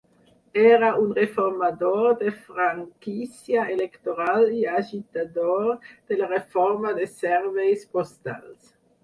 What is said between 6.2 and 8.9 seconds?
la reforma de serveis postals.